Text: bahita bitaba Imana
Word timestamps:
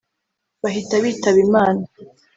bahita 0.63 0.95
bitaba 1.03 1.37
Imana 1.45 1.83